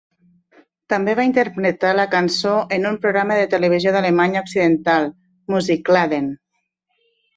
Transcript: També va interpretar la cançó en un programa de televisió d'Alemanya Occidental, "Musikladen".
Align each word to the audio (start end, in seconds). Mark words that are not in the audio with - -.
També 0.93 1.13
va 1.19 1.25
interpretar 1.27 1.91
la 1.97 2.07
cançó 2.15 2.53
en 2.77 2.89
un 2.91 2.97
programa 3.03 3.37
de 3.41 3.45
televisió 3.53 3.93
d'Alemanya 3.97 4.43
Occidental, 4.47 5.07
"Musikladen". 5.57 6.33